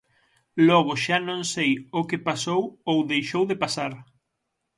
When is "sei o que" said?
1.53-2.23